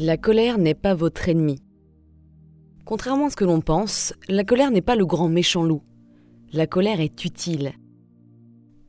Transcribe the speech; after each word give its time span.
La 0.00 0.16
colère 0.16 0.58
n'est 0.58 0.76
pas 0.76 0.94
votre 0.94 1.28
ennemi. 1.28 1.60
Contrairement 2.84 3.26
à 3.26 3.30
ce 3.30 3.34
que 3.34 3.44
l'on 3.44 3.60
pense, 3.60 4.14
la 4.28 4.44
colère 4.44 4.70
n'est 4.70 4.80
pas 4.80 4.94
le 4.94 5.04
grand 5.04 5.28
méchant 5.28 5.64
loup. 5.64 5.82
La 6.52 6.68
colère 6.68 7.00
est 7.00 7.24
utile. 7.24 7.72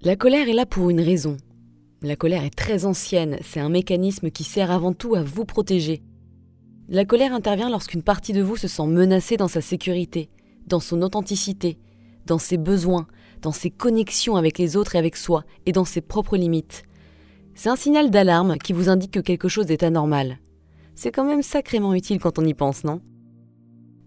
La 0.03 0.15
colère 0.15 0.47
est 0.47 0.53
là 0.53 0.67
pour 0.67 0.91
une 0.91 1.01
raison. 1.01 1.37
La 2.03 2.15
colère 2.15 2.43
est 2.43 2.55
très 2.55 2.85
ancienne, 2.85 3.39
c'est 3.41 3.59
un 3.59 3.69
mécanisme 3.69 4.29
qui 4.29 4.43
sert 4.43 4.69
avant 4.69 4.93
tout 4.93 5.15
à 5.15 5.23
vous 5.23 5.45
protéger. 5.45 6.03
La 6.89 7.05
colère 7.05 7.33
intervient 7.33 7.71
lorsqu'une 7.71 8.03
partie 8.03 8.31
de 8.31 8.43
vous 8.43 8.55
se 8.55 8.67
sent 8.67 8.85
menacée 8.85 9.35
dans 9.35 9.47
sa 9.47 9.61
sécurité, 9.61 10.29
dans 10.67 10.79
son 10.79 11.01
authenticité, 11.01 11.79
dans 12.27 12.37
ses 12.37 12.57
besoins, 12.57 13.07
dans 13.41 13.51
ses 13.51 13.71
connexions 13.71 14.35
avec 14.35 14.59
les 14.59 14.77
autres 14.77 14.95
et 14.95 14.99
avec 14.99 15.17
soi, 15.17 15.43
et 15.65 15.71
dans 15.71 15.85
ses 15.85 16.01
propres 16.01 16.37
limites. 16.37 16.83
C'est 17.55 17.69
un 17.69 17.75
signal 17.75 18.11
d'alarme 18.11 18.59
qui 18.59 18.73
vous 18.73 18.89
indique 18.89 19.13
que 19.13 19.19
quelque 19.19 19.47
chose 19.47 19.71
est 19.71 19.81
anormal. 19.81 20.37
C'est 21.01 21.13
quand 21.13 21.23
même 21.23 21.43
sacrément 21.43 21.93
utile 21.93 22.19
quand 22.19 22.39
on 22.39 22.43
y 22.43 22.53
pense, 22.53 22.83
non? 22.83 22.99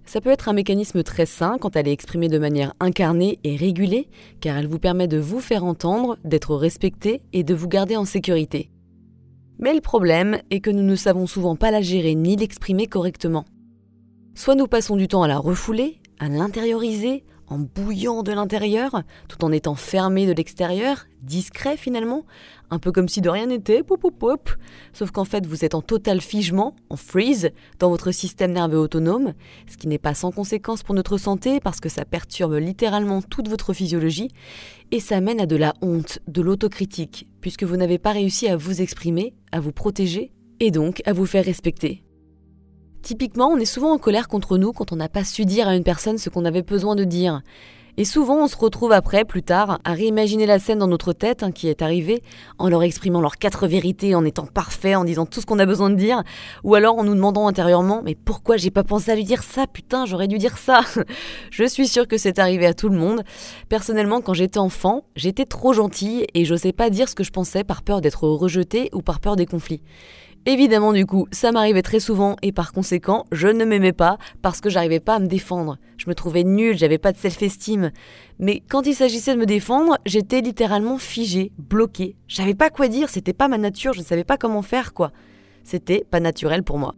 Ça 0.04 0.20
peut 0.20 0.28
être 0.28 0.50
un 0.50 0.52
mécanisme 0.52 1.02
très 1.02 1.24
sain 1.24 1.56
quand 1.58 1.74
elle 1.74 1.88
est 1.88 1.92
exprimée 1.92 2.28
de 2.28 2.38
manière 2.38 2.74
incarnée 2.80 3.38
et 3.44 3.56
régulée, 3.56 4.10
car 4.42 4.58
elle 4.58 4.66
vous 4.66 4.78
permet 4.78 5.08
de 5.08 5.16
vous 5.16 5.40
faire 5.40 5.64
entendre, 5.64 6.18
d'être 6.22 6.54
respecté 6.54 7.22
et 7.32 7.44
de 7.44 7.54
vous 7.54 7.66
garder 7.66 7.96
en 7.96 8.04
sécurité. 8.04 8.70
Mais 9.58 9.72
le 9.72 9.80
problème 9.80 10.36
est 10.50 10.60
que 10.60 10.68
nous 10.68 10.82
ne 10.82 10.94
savons 10.94 11.26
souvent 11.26 11.56
pas 11.56 11.70
la 11.70 11.80
gérer 11.80 12.14
ni 12.14 12.36
l'exprimer 12.36 12.86
correctement. 12.86 13.46
Soit 14.34 14.54
nous 14.54 14.66
passons 14.66 14.96
du 14.96 15.08
temps 15.08 15.22
à 15.22 15.28
la 15.28 15.38
refouler, 15.38 15.98
à 16.18 16.28
l'intérioriser, 16.28 17.24
en 17.52 17.58
bouillant 17.58 18.22
de 18.22 18.32
l'intérieur, 18.32 19.02
tout 19.28 19.44
en 19.44 19.52
étant 19.52 19.74
fermé 19.74 20.26
de 20.26 20.32
l'extérieur, 20.32 21.04
discret 21.20 21.76
finalement, 21.76 22.24
un 22.70 22.78
peu 22.78 22.92
comme 22.92 23.08
si 23.08 23.20
de 23.20 23.28
rien 23.28 23.46
n'était. 23.46 23.82
Sauf 24.94 25.10
qu'en 25.10 25.24
fait, 25.24 25.46
vous 25.46 25.62
êtes 25.62 25.74
en 25.74 25.82
total 25.82 26.22
figement, 26.22 26.74
en 26.88 26.96
freeze, 26.96 27.50
dans 27.78 27.90
votre 27.90 28.10
système 28.10 28.52
nerveux 28.52 28.78
autonome, 28.78 29.34
ce 29.70 29.76
qui 29.76 29.86
n'est 29.86 29.98
pas 29.98 30.14
sans 30.14 30.32
conséquence 30.32 30.82
pour 30.82 30.94
notre 30.94 31.18
santé 31.18 31.60
parce 31.60 31.80
que 31.80 31.90
ça 31.90 32.06
perturbe 32.06 32.54
littéralement 32.54 33.20
toute 33.20 33.48
votre 33.48 33.74
physiologie 33.74 34.30
et 34.90 35.00
ça 35.00 35.20
mène 35.20 35.40
à 35.40 35.46
de 35.46 35.56
la 35.56 35.74
honte, 35.82 36.20
de 36.28 36.40
l'autocritique, 36.40 37.28
puisque 37.42 37.64
vous 37.64 37.76
n'avez 37.76 37.98
pas 37.98 38.12
réussi 38.12 38.48
à 38.48 38.56
vous 38.56 38.80
exprimer, 38.80 39.34
à 39.52 39.60
vous 39.60 39.72
protéger 39.72 40.32
et 40.58 40.70
donc 40.70 41.02
à 41.04 41.12
vous 41.12 41.26
faire 41.26 41.44
respecter. 41.44 42.02
Typiquement, 43.02 43.48
on 43.48 43.56
est 43.56 43.64
souvent 43.64 43.92
en 43.92 43.98
colère 43.98 44.28
contre 44.28 44.58
nous 44.58 44.72
quand 44.72 44.92
on 44.92 44.96
n'a 44.96 45.08
pas 45.08 45.24
su 45.24 45.44
dire 45.44 45.66
à 45.66 45.74
une 45.74 45.82
personne 45.82 46.18
ce 46.18 46.30
qu'on 46.30 46.44
avait 46.44 46.62
besoin 46.62 46.94
de 46.94 47.02
dire. 47.02 47.42
Et 47.98 48.06
souvent, 48.06 48.44
on 48.44 48.46
se 48.46 48.56
retrouve 48.56 48.92
après, 48.92 49.26
plus 49.26 49.42
tard, 49.42 49.78
à 49.84 49.92
réimaginer 49.92 50.46
la 50.46 50.58
scène 50.58 50.78
dans 50.78 50.86
notre 50.86 51.12
tête 51.12 51.42
hein, 51.42 51.52
qui 51.52 51.68
est 51.68 51.82
arrivée, 51.82 52.22
en 52.58 52.70
leur 52.70 52.82
exprimant 52.84 53.20
leurs 53.20 53.36
quatre 53.36 53.66
vérités, 53.66 54.14
en 54.14 54.24
étant 54.24 54.46
parfait, 54.46 54.94
en 54.94 55.04
disant 55.04 55.26
tout 55.26 55.42
ce 55.42 55.46
qu'on 55.46 55.58
a 55.58 55.66
besoin 55.66 55.90
de 55.90 55.96
dire, 55.96 56.22
ou 56.64 56.74
alors 56.74 56.96
en 56.96 57.04
nous 57.04 57.14
demandant 57.14 57.48
intérieurement 57.48 58.00
Mais 58.02 58.14
pourquoi 58.14 58.56
j'ai 58.56 58.70
pas 58.70 58.84
pensé 58.84 59.10
à 59.10 59.14
lui 59.14 59.24
dire 59.24 59.42
ça? 59.42 59.66
Putain, 59.66 60.06
j'aurais 60.06 60.28
dû 60.28 60.38
dire 60.38 60.56
ça 60.56 60.80
Je 61.50 61.64
suis 61.64 61.86
sûre 61.86 62.08
que 62.08 62.16
c'est 62.16 62.38
arrivé 62.38 62.64
à 62.64 62.72
tout 62.72 62.88
le 62.88 62.96
monde. 62.96 63.24
Personnellement, 63.68 64.22
quand 64.22 64.32
j'étais 64.32 64.58
enfant, 64.58 65.04
j'étais 65.14 65.44
trop 65.44 65.74
gentille 65.74 66.26
et 66.32 66.46
j'osais 66.46 66.72
pas 66.72 66.88
dire 66.88 67.10
ce 67.10 67.14
que 67.14 67.24
je 67.24 67.30
pensais 67.30 67.62
par 67.62 67.82
peur 67.82 68.00
d'être 68.00 68.26
rejetée 68.26 68.88
ou 68.94 69.02
par 69.02 69.20
peur 69.20 69.36
des 69.36 69.44
conflits. 69.44 69.82
Évidemment, 70.44 70.92
du 70.92 71.06
coup, 71.06 71.28
ça 71.30 71.52
m'arrivait 71.52 71.82
très 71.82 72.00
souvent 72.00 72.34
et 72.42 72.50
par 72.50 72.72
conséquent, 72.72 73.26
je 73.30 73.46
ne 73.46 73.64
m'aimais 73.64 73.92
pas 73.92 74.18
parce 74.42 74.60
que 74.60 74.70
j'arrivais 74.70 74.98
pas 74.98 75.14
à 75.14 75.18
me 75.20 75.28
défendre. 75.28 75.78
Je 75.98 76.08
me 76.08 76.16
trouvais 76.16 76.42
nulle, 76.42 76.76
j'avais 76.76 76.98
pas 76.98 77.12
de 77.12 77.16
self-esteem. 77.16 77.92
Mais 78.40 78.60
quand 78.68 78.84
il 78.86 78.94
s'agissait 78.94 79.34
de 79.34 79.38
me 79.38 79.46
défendre, 79.46 79.98
j'étais 80.04 80.40
littéralement 80.40 80.98
figée, 80.98 81.52
bloquée. 81.58 82.16
J'avais 82.26 82.54
pas 82.54 82.70
quoi 82.70 82.88
dire, 82.88 83.08
c'était 83.08 83.32
pas 83.32 83.46
ma 83.46 83.56
nature, 83.56 83.92
je 83.92 84.00
ne 84.00 84.04
savais 84.04 84.24
pas 84.24 84.36
comment 84.36 84.62
faire 84.62 84.94
quoi. 84.94 85.12
C'était 85.62 86.04
pas 86.10 86.18
naturel 86.18 86.64
pour 86.64 86.78
moi. 86.78 86.96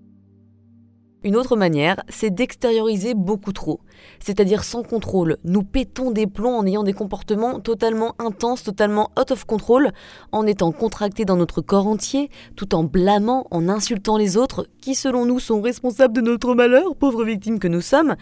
Une 1.24 1.36
autre 1.36 1.56
manière, 1.56 2.02
c'est 2.10 2.28
d'extérioriser 2.28 3.14
beaucoup 3.14 3.54
trop, 3.54 3.80
c'est-à-dire 4.20 4.62
sans 4.62 4.82
contrôle. 4.82 5.38
Nous 5.42 5.62
pétons 5.62 6.10
des 6.10 6.26
plombs 6.26 6.58
en 6.58 6.66
ayant 6.66 6.82
des 6.82 6.92
comportements 6.92 7.60
totalement 7.60 8.14
intenses, 8.18 8.62
totalement 8.62 9.10
out 9.18 9.30
of 9.30 9.46
control, 9.46 9.92
en 10.32 10.46
étant 10.46 10.70
contractés 10.70 11.24
dans 11.24 11.36
notre 11.36 11.62
corps 11.62 11.86
entier, 11.86 12.28
tout 12.56 12.74
en 12.74 12.84
blâmant, 12.84 13.46
en 13.50 13.70
insultant 13.70 14.18
les 14.18 14.36
autres, 14.36 14.66
qui 14.82 14.94
selon 14.94 15.24
nous 15.24 15.38
sont 15.38 15.62
responsables 15.62 16.12
de 16.12 16.20
notre 16.20 16.54
malheur, 16.54 16.94
pauvres 16.94 17.24
victimes 17.24 17.58
que 17.58 17.68
nous 17.68 17.80
sommes. 17.80 18.16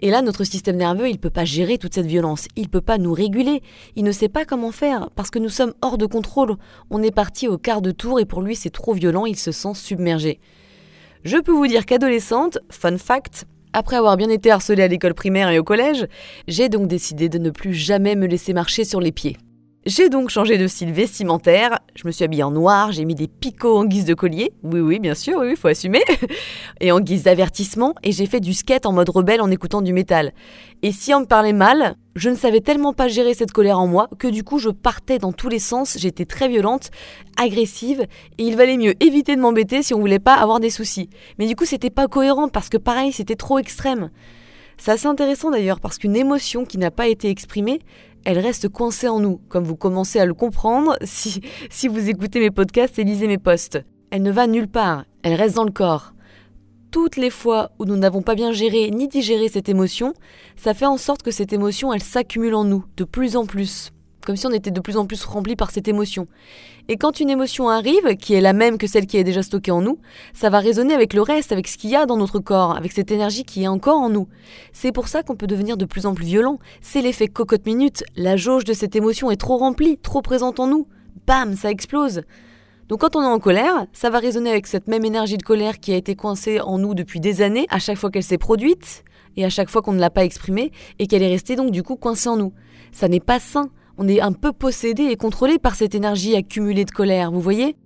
Et 0.00 0.10
là, 0.10 0.20
notre 0.20 0.42
système 0.42 0.76
nerveux, 0.76 1.08
il 1.08 1.12
ne 1.12 1.18
peut 1.18 1.30
pas 1.30 1.44
gérer 1.44 1.78
toute 1.78 1.94
cette 1.94 2.06
violence, 2.06 2.48
il 2.56 2.64
ne 2.64 2.68
peut 2.68 2.80
pas 2.80 2.98
nous 2.98 3.12
réguler, 3.12 3.62
il 3.94 4.02
ne 4.02 4.10
sait 4.10 4.28
pas 4.28 4.44
comment 4.44 4.72
faire, 4.72 5.08
parce 5.14 5.30
que 5.30 5.38
nous 5.38 5.50
sommes 5.50 5.74
hors 5.82 5.98
de 5.98 6.06
contrôle. 6.06 6.56
On 6.90 7.00
est 7.00 7.14
parti 7.14 7.46
au 7.46 7.58
quart 7.58 7.80
de 7.80 7.92
tour 7.92 8.18
et 8.18 8.24
pour 8.24 8.42
lui 8.42 8.56
c'est 8.56 8.70
trop 8.70 8.92
violent, 8.92 9.24
il 9.24 9.36
se 9.36 9.52
sent 9.52 9.74
submergé. 9.74 10.40
Je 11.22 11.36
peux 11.36 11.52
vous 11.52 11.66
dire 11.66 11.84
qu'adolescente, 11.84 12.58
fun 12.70 12.96
fact, 12.96 13.44
après 13.74 13.96
avoir 13.96 14.16
bien 14.16 14.30
été 14.30 14.50
harcelée 14.50 14.82
à 14.82 14.88
l'école 14.88 15.12
primaire 15.12 15.50
et 15.50 15.58
au 15.58 15.62
collège, 15.62 16.06
j'ai 16.48 16.70
donc 16.70 16.88
décidé 16.88 17.28
de 17.28 17.36
ne 17.36 17.50
plus 17.50 17.74
jamais 17.74 18.16
me 18.16 18.26
laisser 18.26 18.54
marcher 18.54 18.84
sur 18.84 19.00
les 19.00 19.12
pieds. 19.12 19.36
J'ai 19.86 20.10
donc 20.10 20.28
changé 20.28 20.58
de 20.58 20.66
style 20.66 20.92
vestimentaire, 20.92 21.78
je 21.94 22.06
me 22.06 22.12
suis 22.12 22.22
habillée 22.22 22.42
en 22.42 22.50
noir, 22.50 22.92
j'ai 22.92 23.06
mis 23.06 23.14
des 23.14 23.28
picots 23.28 23.78
en 23.78 23.86
guise 23.86 24.04
de 24.04 24.12
collier, 24.12 24.52
oui 24.62 24.80
oui 24.80 24.98
bien 24.98 25.14
sûr, 25.14 25.38
oui, 25.38 25.52
il 25.52 25.56
faut 25.56 25.68
assumer, 25.68 26.02
et 26.82 26.92
en 26.92 27.00
guise 27.00 27.22
d'avertissement, 27.22 27.94
et 28.02 28.12
j'ai 28.12 28.26
fait 28.26 28.40
du 28.40 28.52
skate 28.52 28.84
en 28.84 28.92
mode 28.92 29.08
rebelle 29.08 29.40
en 29.40 29.50
écoutant 29.50 29.80
du 29.80 29.94
métal. 29.94 30.34
Et 30.82 30.92
si 30.92 31.14
on 31.14 31.20
me 31.20 31.24
parlait 31.24 31.54
mal, 31.54 31.96
je 32.14 32.28
ne 32.28 32.34
savais 32.34 32.60
tellement 32.60 32.92
pas 32.92 33.08
gérer 33.08 33.32
cette 33.32 33.52
colère 33.52 33.78
en 33.78 33.86
moi 33.86 34.10
que 34.18 34.28
du 34.28 34.44
coup 34.44 34.58
je 34.58 34.68
partais 34.68 35.16
dans 35.16 35.32
tous 35.32 35.48
les 35.48 35.58
sens, 35.58 35.96
j'étais 35.98 36.26
très 36.26 36.48
violente, 36.48 36.90
agressive, 37.38 38.02
et 38.36 38.42
il 38.42 38.56
valait 38.56 38.76
mieux 38.76 39.02
éviter 39.02 39.34
de 39.34 39.40
m'embêter 39.40 39.82
si 39.82 39.94
on 39.94 39.98
voulait 39.98 40.18
pas 40.18 40.34
avoir 40.34 40.60
des 40.60 40.68
soucis. 40.68 41.08
Mais 41.38 41.46
du 41.46 41.56
coup 41.56 41.64
c'était 41.64 41.88
pas 41.88 42.06
cohérent 42.06 42.48
parce 42.48 42.68
que 42.68 42.76
pareil 42.76 43.12
c'était 43.12 43.34
trop 43.34 43.58
extrême. 43.58 44.10
C'est 44.76 44.92
assez 44.92 45.06
intéressant 45.06 45.50
d'ailleurs 45.50 45.78
parce 45.78 45.98
qu'une 45.98 46.16
émotion 46.16 46.64
qui 46.64 46.78
n'a 46.78 46.90
pas 46.90 47.06
été 47.08 47.28
exprimée, 47.28 47.80
elle 48.24 48.38
reste 48.38 48.68
coincée 48.68 49.08
en 49.08 49.20
nous, 49.20 49.40
comme 49.48 49.64
vous 49.64 49.76
commencez 49.76 50.18
à 50.20 50.26
le 50.26 50.34
comprendre 50.34 50.96
si, 51.02 51.40
si 51.70 51.88
vous 51.88 52.08
écoutez 52.08 52.40
mes 52.40 52.50
podcasts 52.50 52.98
et 52.98 53.04
lisez 53.04 53.26
mes 53.26 53.38
posts. 53.38 53.82
Elle 54.10 54.22
ne 54.22 54.32
va 54.32 54.46
nulle 54.46 54.68
part, 54.68 55.04
elle 55.22 55.34
reste 55.34 55.56
dans 55.56 55.64
le 55.64 55.70
corps. 55.70 56.12
Toutes 56.90 57.16
les 57.16 57.30
fois 57.30 57.70
où 57.78 57.84
nous 57.84 57.96
n'avons 57.96 58.22
pas 58.22 58.34
bien 58.34 58.50
géré 58.50 58.90
ni 58.90 59.06
digéré 59.06 59.48
cette 59.48 59.68
émotion, 59.68 60.14
ça 60.56 60.74
fait 60.74 60.86
en 60.86 60.96
sorte 60.96 61.22
que 61.22 61.30
cette 61.30 61.52
émotion, 61.52 61.92
elle 61.92 62.02
s'accumule 62.02 62.54
en 62.54 62.64
nous, 62.64 62.84
de 62.96 63.04
plus 63.04 63.36
en 63.36 63.46
plus 63.46 63.92
comme 64.24 64.36
si 64.36 64.46
on 64.46 64.52
était 64.52 64.70
de 64.70 64.80
plus 64.80 64.96
en 64.96 65.06
plus 65.06 65.24
rempli 65.24 65.56
par 65.56 65.70
cette 65.70 65.88
émotion. 65.88 66.26
Et 66.88 66.96
quand 66.96 67.20
une 67.20 67.30
émotion 67.30 67.68
arrive, 67.68 68.16
qui 68.16 68.34
est 68.34 68.40
la 68.40 68.52
même 68.52 68.78
que 68.78 68.86
celle 68.86 69.06
qui 69.06 69.16
est 69.16 69.24
déjà 69.24 69.42
stockée 69.42 69.70
en 69.70 69.80
nous, 69.80 69.98
ça 70.32 70.50
va 70.50 70.58
résonner 70.58 70.94
avec 70.94 71.14
le 71.14 71.22
reste, 71.22 71.52
avec 71.52 71.68
ce 71.68 71.78
qu'il 71.78 71.90
y 71.90 71.96
a 71.96 72.06
dans 72.06 72.16
notre 72.16 72.38
corps, 72.38 72.76
avec 72.76 72.92
cette 72.92 73.10
énergie 73.10 73.44
qui 73.44 73.62
est 73.64 73.68
encore 73.68 73.98
en 73.98 74.08
nous. 74.08 74.28
C'est 74.72 74.92
pour 74.92 75.08
ça 75.08 75.22
qu'on 75.22 75.36
peut 75.36 75.46
devenir 75.46 75.76
de 75.76 75.84
plus 75.84 76.06
en 76.06 76.14
plus 76.14 76.26
violent. 76.26 76.58
C'est 76.80 77.02
l'effet 77.02 77.28
cocotte 77.28 77.66
minute. 77.66 78.04
La 78.16 78.36
jauge 78.36 78.64
de 78.64 78.72
cette 78.72 78.96
émotion 78.96 79.30
est 79.30 79.36
trop 79.36 79.56
remplie, 79.56 79.98
trop 79.98 80.22
présente 80.22 80.60
en 80.60 80.66
nous. 80.66 80.86
Bam, 81.26 81.54
ça 81.54 81.70
explose. 81.70 82.22
Donc 82.88 83.02
quand 83.02 83.14
on 83.14 83.22
est 83.22 83.26
en 83.26 83.38
colère, 83.38 83.86
ça 83.92 84.10
va 84.10 84.18
résonner 84.18 84.50
avec 84.50 84.66
cette 84.66 84.88
même 84.88 85.04
énergie 85.04 85.38
de 85.38 85.44
colère 85.44 85.78
qui 85.78 85.92
a 85.92 85.96
été 85.96 86.16
coincée 86.16 86.60
en 86.60 86.76
nous 86.76 86.94
depuis 86.94 87.20
des 87.20 87.40
années, 87.40 87.66
à 87.70 87.78
chaque 87.78 87.96
fois 87.96 88.10
qu'elle 88.10 88.24
s'est 88.24 88.36
produite, 88.36 89.04
et 89.36 89.44
à 89.44 89.48
chaque 89.48 89.70
fois 89.70 89.80
qu'on 89.80 89.92
ne 89.92 90.00
l'a 90.00 90.10
pas 90.10 90.24
exprimée, 90.24 90.72
et 90.98 91.06
qu'elle 91.06 91.22
est 91.22 91.28
restée 91.28 91.54
donc 91.54 91.70
du 91.70 91.84
coup 91.84 91.94
coincée 91.94 92.28
en 92.28 92.36
nous. 92.36 92.52
Ça 92.90 93.06
n'est 93.06 93.20
pas 93.20 93.38
sain 93.38 93.70
on 94.00 94.08
est 94.08 94.22
un 94.22 94.32
peu 94.32 94.52
possédé 94.52 95.04
et 95.04 95.16
contrôlé 95.16 95.58
par 95.58 95.74
cette 95.74 95.94
énergie 95.94 96.34
accumulée 96.34 96.86
de 96.86 96.90
colère, 96.90 97.30
vous 97.30 97.42
voyez? 97.42 97.76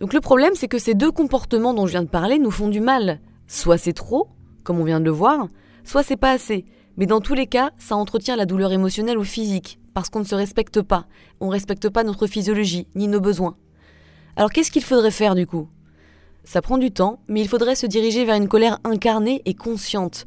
Donc 0.00 0.12
le 0.12 0.20
problème, 0.20 0.54
c'est 0.56 0.66
que 0.66 0.80
ces 0.80 0.94
deux 0.94 1.12
comportements 1.12 1.72
dont 1.72 1.86
je 1.86 1.92
viens 1.92 2.02
de 2.02 2.08
parler 2.08 2.40
nous 2.40 2.50
font 2.50 2.66
du 2.66 2.80
mal. 2.80 3.20
Soit 3.46 3.78
c'est 3.78 3.92
trop, 3.92 4.26
comme 4.64 4.80
on 4.80 4.84
vient 4.84 4.98
de 4.98 5.04
le 5.04 5.12
voir, 5.12 5.46
soit 5.84 6.02
c'est 6.02 6.16
pas 6.16 6.32
assez. 6.32 6.64
Mais 6.96 7.06
dans 7.06 7.20
tous 7.20 7.34
les 7.34 7.46
cas, 7.46 7.70
ça 7.78 7.94
entretient 7.94 8.34
la 8.34 8.44
douleur 8.44 8.72
émotionnelle 8.72 9.16
ou 9.16 9.22
physique, 9.22 9.78
parce 9.94 10.10
qu'on 10.10 10.18
ne 10.18 10.24
se 10.24 10.34
respecte 10.34 10.82
pas. 10.82 11.06
On 11.38 11.46
ne 11.46 11.52
respecte 11.52 11.88
pas 11.88 12.02
notre 12.02 12.26
physiologie, 12.26 12.88
ni 12.96 13.06
nos 13.06 13.20
besoins. 13.20 13.56
Alors 14.34 14.50
qu'est-ce 14.50 14.72
qu'il 14.72 14.82
faudrait 14.82 15.12
faire 15.12 15.36
du 15.36 15.46
coup? 15.46 15.68
Ça 16.42 16.60
prend 16.60 16.76
du 16.76 16.90
temps, 16.90 17.20
mais 17.28 17.40
il 17.40 17.48
faudrait 17.48 17.76
se 17.76 17.86
diriger 17.86 18.24
vers 18.24 18.34
une 18.34 18.48
colère 18.48 18.80
incarnée 18.82 19.42
et 19.44 19.54
consciente, 19.54 20.26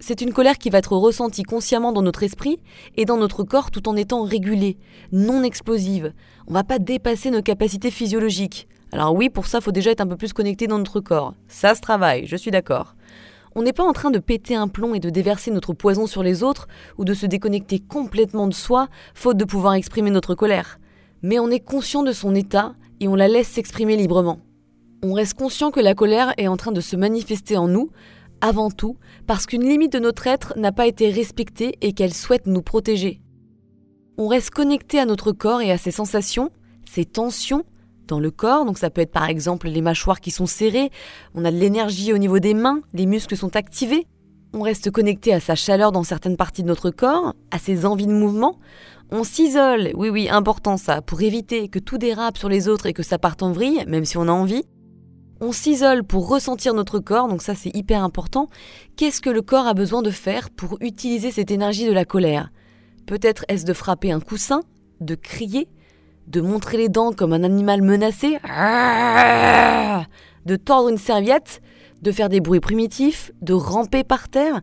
c'est 0.00 0.20
une 0.20 0.32
colère 0.32 0.58
qui 0.58 0.70
va 0.70 0.78
être 0.78 0.96
ressentie 0.96 1.42
consciemment 1.42 1.92
dans 1.92 2.02
notre 2.02 2.22
esprit 2.22 2.60
et 2.96 3.04
dans 3.04 3.16
notre 3.16 3.42
corps 3.42 3.70
tout 3.70 3.88
en 3.88 3.96
étant 3.96 4.22
régulée, 4.22 4.78
non 5.12 5.42
explosive. 5.42 6.12
On 6.46 6.54
va 6.54 6.64
pas 6.64 6.78
dépasser 6.78 7.30
nos 7.30 7.42
capacités 7.42 7.90
physiologiques. 7.90 8.68
Alors 8.92 9.14
oui, 9.14 9.28
pour 9.28 9.46
ça, 9.46 9.60
faut 9.60 9.72
déjà 9.72 9.90
être 9.90 10.00
un 10.00 10.06
peu 10.06 10.16
plus 10.16 10.32
connecté 10.32 10.66
dans 10.66 10.78
notre 10.78 11.00
corps. 11.00 11.34
Ça 11.48 11.74
se 11.74 11.80
travaille, 11.80 12.26
je 12.26 12.36
suis 12.36 12.50
d'accord. 12.50 12.94
On 13.54 13.62
n'est 13.62 13.72
pas 13.72 13.84
en 13.84 13.92
train 13.92 14.10
de 14.10 14.18
péter 14.18 14.54
un 14.54 14.68
plomb 14.68 14.94
et 14.94 15.00
de 15.00 15.10
déverser 15.10 15.50
notre 15.50 15.72
poison 15.72 16.06
sur 16.06 16.22
les 16.22 16.42
autres 16.42 16.68
ou 16.96 17.04
de 17.04 17.12
se 17.12 17.26
déconnecter 17.26 17.80
complètement 17.80 18.46
de 18.46 18.54
soi, 18.54 18.88
faute 19.14 19.36
de 19.36 19.44
pouvoir 19.44 19.74
exprimer 19.74 20.10
notre 20.10 20.34
colère. 20.34 20.78
Mais 21.22 21.38
on 21.40 21.50
est 21.50 21.60
conscient 21.60 22.04
de 22.04 22.12
son 22.12 22.34
état 22.34 22.74
et 23.00 23.08
on 23.08 23.16
la 23.16 23.26
laisse 23.26 23.48
s'exprimer 23.48 23.96
librement. 23.96 24.38
On 25.02 25.12
reste 25.12 25.34
conscient 25.34 25.70
que 25.70 25.80
la 25.80 25.94
colère 25.94 26.34
est 26.38 26.48
en 26.48 26.56
train 26.56 26.72
de 26.72 26.80
se 26.80 26.96
manifester 26.96 27.56
en 27.56 27.68
nous, 27.68 27.90
avant 28.40 28.70
tout 28.70 28.96
parce 29.26 29.46
qu'une 29.46 29.68
limite 29.68 29.92
de 29.92 29.98
notre 29.98 30.26
être 30.26 30.54
n'a 30.56 30.72
pas 30.72 30.86
été 30.86 31.10
respectée 31.10 31.76
et 31.80 31.92
qu'elle 31.92 32.14
souhaite 32.14 32.46
nous 32.46 32.62
protéger. 32.62 33.20
On 34.16 34.28
reste 34.28 34.50
connecté 34.50 34.98
à 34.98 35.06
notre 35.06 35.32
corps 35.32 35.60
et 35.60 35.70
à 35.70 35.78
ses 35.78 35.90
sensations, 35.90 36.50
ses 36.84 37.04
tensions, 37.04 37.64
dans 38.08 38.18
le 38.18 38.30
corps, 38.30 38.64
donc 38.64 38.78
ça 38.78 38.90
peut 38.90 39.02
être 39.02 39.12
par 39.12 39.28
exemple 39.28 39.68
les 39.68 39.82
mâchoires 39.82 40.20
qui 40.20 40.30
sont 40.30 40.46
serrées, 40.46 40.90
on 41.34 41.44
a 41.44 41.50
de 41.50 41.56
l'énergie 41.56 42.12
au 42.12 42.18
niveau 42.18 42.38
des 42.38 42.54
mains, 42.54 42.80
les 42.94 43.06
muscles 43.06 43.36
sont 43.36 43.54
activés, 43.54 44.06
on 44.54 44.62
reste 44.62 44.90
connecté 44.90 45.32
à 45.32 45.40
sa 45.40 45.54
chaleur 45.54 45.92
dans 45.92 46.02
certaines 46.02 46.38
parties 46.38 46.62
de 46.62 46.68
notre 46.68 46.90
corps, 46.90 47.34
à 47.50 47.58
ses 47.58 47.84
envies 47.84 48.06
de 48.06 48.12
mouvement, 48.12 48.58
on 49.10 49.24
s'isole, 49.24 49.90
oui 49.94 50.08
oui, 50.10 50.28
important 50.30 50.76
ça, 50.76 51.00
pour 51.00 51.20
éviter 51.22 51.68
que 51.68 51.78
tout 51.78 51.98
dérape 51.98 52.38
sur 52.38 52.48
les 52.48 52.68
autres 52.68 52.86
et 52.86 52.92
que 52.92 53.02
ça 53.02 53.18
parte 53.18 53.42
en 53.42 53.52
vrille, 53.52 53.84
même 53.86 54.04
si 54.04 54.16
on 54.16 54.28
a 54.28 54.32
envie. 54.32 54.64
On 55.40 55.52
s'isole 55.52 56.02
pour 56.02 56.28
ressentir 56.28 56.74
notre 56.74 56.98
corps, 56.98 57.28
donc 57.28 57.42
ça 57.42 57.54
c'est 57.54 57.74
hyper 57.74 58.02
important. 58.02 58.48
Qu'est-ce 58.96 59.20
que 59.20 59.30
le 59.30 59.40
corps 59.40 59.68
a 59.68 59.74
besoin 59.74 60.02
de 60.02 60.10
faire 60.10 60.50
pour 60.50 60.78
utiliser 60.80 61.30
cette 61.30 61.52
énergie 61.52 61.86
de 61.86 61.92
la 61.92 62.04
colère? 62.04 62.50
Peut-être 63.06 63.44
est-ce 63.46 63.64
de 63.64 63.72
frapper 63.72 64.10
un 64.10 64.18
coussin, 64.18 64.62
de 65.00 65.14
crier, 65.14 65.68
de 66.26 66.40
montrer 66.40 66.76
les 66.76 66.88
dents 66.88 67.12
comme 67.12 67.32
un 67.32 67.44
animal 67.44 67.82
menacé, 67.82 68.38
de 70.44 70.56
tordre 70.56 70.88
une 70.88 70.98
serviette, 70.98 71.62
de 72.02 72.10
faire 72.10 72.28
des 72.28 72.40
bruits 72.40 72.58
primitifs, 72.58 73.30
de 73.40 73.52
ramper 73.52 74.02
par 74.02 74.28
terre? 74.28 74.60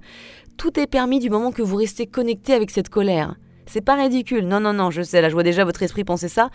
Tout 0.57 0.77
est 0.77 0.87
permis 0.87 1.19
du 1.19 1.29
moment 1.29 1.51
que 1.51 1.61
vous 1.61 1.77
restez 1.77 2.05
connecté 2.05 2.53
avec 2.53 2.69
cette 2.69 2.89
colère. 2.89 3.35
C'est 3.67 3.81
pas 3.81 3.95
ridicule. 3.95 4.47
Non, 4.47 4.59
non, 4.59 4.73
non, 4.73 4.91
je 4.91 5.01
sais, 5.01 5.21
là, 5.21 5.29
je 5.29 5.33
vois 5.33 5.43
déjà 5.43 5.65
votre 5.65 5.81
esprit 5.83 6.03
penser 6.03 6.29
ça. 6.29 6.49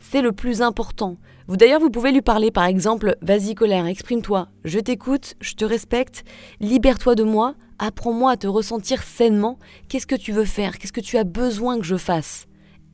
C'est 0.00 0.22
le 0.22 0.32
plus 0.32 0.62
important. 0.62 1.16
Vous 1.48 1.56
d'ailleurs, 1.56 1.80
vous 1.80 1.90
pouvez 1.90 2.10
lui 2.10 2.22
parler, 2.22 2.50
par 2.50 2.64
exemple, 2.64 3.16
vas-y, 3.22 3.54
colère, 3.54 3.86
exprime-toi. 3.86 4.48
Je 4.64 4.80
t'écoute, 4.80 5.34
je 5.40 5.54
te 5.54 5.64
respecte, 5.64 6.24
libère-toi 6.60 7.14
de 7.14 7.22
moi, 7.22 7.54
apprends-moi 7.78 8.32
à 8.32 8.36
te 8.36 8.48
ressentir 8.48 9.02
sainement. 9.02 9.58
Qu'est-ce 9.88 10.06
que 10.06 10.16
tu 10.16 10.32
veux 10.32 10.44
faire? 10.44 10.78
Qu'est-ce 10.78 10.92
que 10.92 11.00
tu 11.00 11.18
as 11.18 11.24
besoin 11.24 11.78
que 11.78 11.84
je 11.84 11.96
fasse 11.96 12.46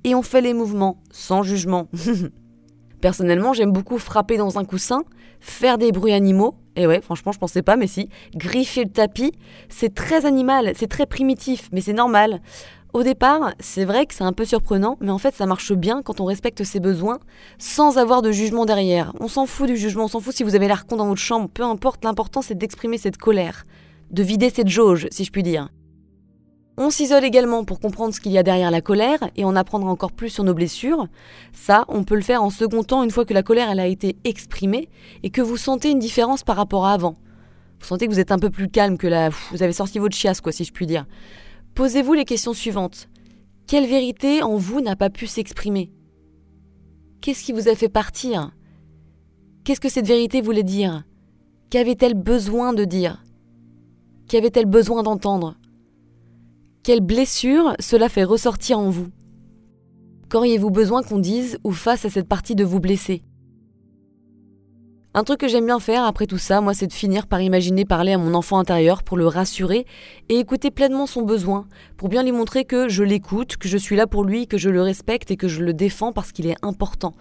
Et 0.05 0.15
on 0.15 0.23
fait 0.23 0.43
les 0.43 0.53
mouvements, 0.53 1.01
sans 1.11 1.43
jugement. 1.43 1.89
Personnellement, 3.01 3.53
j'aime 3.55 3.73
beaucoup 3.73 3.99
frapper 3.99 4.37
dans 4.37 4.59
un 4.59 4.65
coussin, 4.65 5.03
faire 5.41 5.79
des 5.79 5.91
bruits 5.91 6.13
animaux. 6.13 6.55
Et 6.77 6.87
ouais, 6.87 7.01
franchement, 7.01 7.33
je 7.33 7.39
pensais 7.39 7.63
pas, 7.63 7.77
mais 7.77 7.87
si. 7.87 8.09
Griffer 8.35 8.85
le 8.85 8.91
tapis, 8.91 9.33
c'est 9.69 9.95
très 9.95 10.25
animal, 10.25 10.73
c'est 10.75 10.89
très 10.89 11.07
primitif, 11.07 11.69
mais 11.73 11.81
c'est 11.81 11.93
normal. 11.93 12.41
Au 12.93 13.03
départ, 13.03 13.55
c'est 13.59 13.87
vrai 13.87 14.05
que 14.05 14.13
c'est 14.13 14.25
un 14.25 14.35
peu 14.35 14.45
surprenant, 14.45 14.99
mais 15.01 15.11
en 15.11 15.17
fait 15.17 15.35
ça 15.35 15.47
marche 15.47 15.73
bien 15.73 16.03
quand 16.03 16.21
on 16.21 16.27
respecte 16.27 16.63
ses 16.63 16.79
besoins 16.79 17.21
sans 17.57 17.97
avoir 17.97 18.21
de 18.21 18.31
jugement 18.33 18.67
derrière. 18.67 19.15
On 19.19 19.29
s'en 19.29 19.47
fout 19.47 19.67
du 19.67 19.79
jugement, 19.79 20.05
on 20.05 20.09
s'en 20.09 20.21
fout 20.21 20.35
si 20.35 20.43
vous 20.43 20.55
avez 20.55 20.69
l'air 20.69 20.85
con 20.85 20.97
dans 20.97 21.07
votre 21.07 21.19
chambre, 21.19 21.49
peu 21.49 21.63
importe, 21.63 22.05
l'important 22.05 22.43
c'est 22.43 22.55
d'exprimer 22.55 22.99
cette 22.99 23.17
colère, 23.17 23.65
de 24.11 24.23
vider 24.23 24.51
cette 24.51 24.69
jauge, 24.69 25.07
si 25.11 25.25
je 25.25 25.33
puis 25.33 25.43
dire. 25.43 25.71
On 26.79 26.89
s'isole 26.89 27.25
également 27.25 27.65
pour 27.65 27.81
comprendre 27.81 28.15
ce 28.15 28.21
qu'il 28.21 28.33
y 28.33 28.39
a 28.39 28.43
derrière 28.43 28.71
la 28.71 28.81
colère 28.81 29.19
et 29.37 29.45
en 29.45 29.57
apprendre 29.57 29.87
encore 29.87 30.13
plus 30.13 30.31
sur 30.31 30.43
nos 30.43 30.55
blessures. 30.55 31.07
Ça, 31.53 31.85
on 31.89 32.03
peut 32.03 32.15
le 32.15 32.23
faire 32.23 32.43
en 32.43 32.49
second 32.49 32.83
temps 32.83 33.03
une 33.03 33.11
fois 33.11 33.27
que 33.27 33.35
la 33.35 33.43
colère 33.43 33.69
a 33.69 33.87
été 33.87 34.17
exprimée 34.25 34.89
et 35.23 35.29
que 35.29 35.43
vous 35.43 35.59
sentez 35.59 35.91
une 35.91 35.99
différence 35.99 36.45
par 36.45 36.57
rapport 36.57 36.87
à 36.87 36.95
avant. 36.95 37.19
Vous 37.79 37.87
sentez 37.87 38.07
que 38.07 38.13
vous 38.13 38.21
êtes 38.21 38.33
un 38.33 38.39
peu 38.39 38.49
plus 38.49 38.69
calme, 38.69 38.97
que 38.97 39.07
là, 39.07 39.29
vous 39.51 39.63
avez 39.63 39.73
sorti 39.73 39.99
votre 39.99 40.17
chiasse, 40.17 40.41
quoi, 40.41 40.53
si 40.53 40.65
je 40.65 40.73
puis 40.73 40.87
dire. 40.87 41.05
Posez-vous 41.75 42.15
les 42.15 42.25
questions 42.25 42.55
suivantes. 42.55 43.09
Quelle 43.67 43.87
vérité 43.87 44.43
en 44.43 44.57
vous 44.57 44.81
n'a 44.81 44.97
pas 44.97 45.11
pu 45.11 45.27
s'exprimer? 45.27 45.93
Qu'est-ce 47.21 47.45
qui 47.45 47.53
vous 47.53 47.69
a 47.69 47.75
fait 47.75 47.89
partir? 47.89 48.53
Qu'est-ce 49.65 49.81
que 49.81 49.89
cette 49.89 50.07
vérité 50.07 50.41
voulait 50.41 50.63
dire? 50.63 51.05
Qu'avait-elle 51.71 52.15
besoin 52.15 52.73
de 52.73 52.85
dire? 52.85 53.25
Qu'avait-elle 54.29 54.67
besoin 54.67 55.03
d'entendre? 55.03 55.57
Quelle 56.85 57.01
blessure 57.01 57.77
cela 57.79 58.09
fait 58.09 58.25
ressortir 58.25 58.77
en 58.77 58.91
vous? 58.91 59.07
Qu'auriez-vous 60.29 60.73
besoin 60.73 61.05
qu'on 61.05 61.21
dise 61.21 61.59
ou 61.63 61.71
fasse 61.71 62.05
à 62.05 62.11
cette 62.11 62.27
partie 62.27 62.57
de 62.57 62.65
vous 62.65 62.81
blessée 62.81 63.23
un 65.15 65.25
truc 65.25 65.41
que 65.41 65.49
j'aime 65.49 65.67
bien 65.67 65.79
faire 65.79 66.05
après 66.05 66.27
tout 66.27 66.39
ça, 66.39 66.63
moi, 66.63 66.73
c'est 66.73 66.87
de 66.87 66.93
finir 66.93 67.27
par 67.27 67.43
imaginer 67.43 67.85
parler 67.85 68.13
à 68.13 68.19
mon 68.19 68.33
enfant 68.33 68.59
intérieur 68.59 69.03
pour 69.03 69.19
le 69.19 69.27
rassurer 69.27 69.85
et 70.31 70.39
écouter 70.39 70.71
pleinement 70.71 71.07
son 71.07 71.21
besoin, 71.21 71.67
pour 71.99 72.09
bien 72.09 72.23
lui 72.23 72.33
montrer 72.33 72.65
que 72.65 72.89
je 72.89 73.03
l'écoute, 73.03 73.59
que 73.59 73.69
je 73.69 73.77
suis 73.77 73.95
là 73.95 74.07
pour 74.07 74.25
lui, 74.25 74.47
que 74.47 74.57
je 74.57 74.71
le 74.71 74.81
respecte 74.81 75.31
et 75.31 75.37
que 75.37 75.49
je 75.49 75.63
le 75.63 75.75
défends 75.75 76.13
parce 76.13 76.33
qu'il 76.33 76.47
est 76.47 76.57
important. 76.63 77.13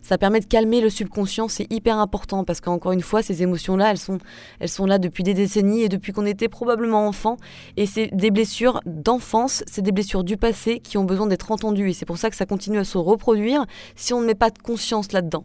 Ça 0.00 0.16
permet 0.16 0.38
de 0.38 0.44
calmer 0.44 0.80
le 0.80 0.90
subconscient, 0.90 1.48
c'est 1.48 1.66
hyper 1.72 1.98
important 1.98 2.44
parce 2.44 2.60
qu'encore 2.60 2.92
une 2.92 3.02
fois, 3.02 3.20
ces 3.20 3.42
émotions-là, 3.42 3.90
elles 3.90 3.98
sont, 3.98 4.18
elles 4.60 4.68
sont 4.68 4.86
là 4.86 4.98
depuis 4.98 5.24
des 5.24 5.34
décennies 5.34 5.82
et 5.82 5.88
depuis 5.88 6.12
qu'on 6.12 6.26
était 6.26 6.48
probablement 6.48 7.08
enfant. 7.08 7.36
Et 7.76 7.86
c'est 7.86 8.10
des 8.12 8.30
blessures 8.30 8.80
d'enfance, 8.86 9.64
c'est 9.66 9.82
des 9.82 9.92
blessures 9.92 10.22
du 10.22 10.36
passé 10.36 10.78
qui 10.78 10.98
ont 10.98 11.04
besoin 11.04 11.26
d'être 11.26 11.50
entendues 11.50 11.90
et 11.90 11.94
c'est 11.94 12.06
pour 12.06 12.18
ça 12.18 12.30
que 12.30 12.36
ça 12.36 12.46
continue 12.46 12.78
à 12.78 12.84
se 12.84 12.96
reproduire 12.96 13.66
si 13.96 14.14
on 14.14 14.20
ne 14.20 14.26
met 14.26 14.36
pas 14.36 14.50
de 14.50 14.58
conscience 14.58 15.10
là-dedans. 15.10 15.44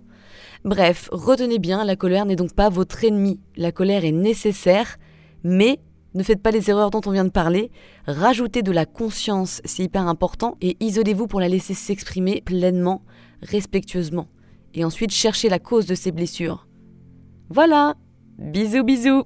Bref, 0.65 1.09
retenez 1.11 1.59
bien, 1.59 1.85
la 1.85 1.95
colère 1.95 2.25
n'est 2.25 2.35
donc 2.35 2.53
pas 2.53 2.69
votre 2.69 3.03
ennemi. 3.03 3.39
La 3.55 3.71
colère 3.71 4.03
est 4.03 4.11
nécessaire, 4.11 4.97
mais 5.43 5.79
ne 6.15 6.23
faites 6.23 6.41
pas 6.41 6.49
les 6.49 6.71
erreurs 6.71 6.89
dont 6.89 7.01
on 7.05 7.11
vient 7.11 7.23
de 7.23 7.29
parler. 7.29 7.69
Rajoutez 8.07 8.63
de 8.63 8.71
la 8.71 8.87
conscience, 8.87 9.61
c'est 9.63 9.83
hyper 9.83 10.07
important, 10.07 10.57
et 10.61 10.75
isolez-vous 10.79 11.27
pour 11.27 11.39
la 11.39 11.49
laisser 11.49 11.75
s'exprimer 11.75 12.41
pleinement, 12.41 13.03
respectueusement. 13.43 14.27
Et 14.73 14.83
ensuite, 14.83 15.11
cherchez 15.11 15.49
la 15.49 15.59
cause 15.59 15.85
de 15.85 15.93
ces 15.93 16.11
blessures. 16.11 16.67
Voilà 17.49 17.93
Bisous 18.39 18.83
bisous 18.83 19.23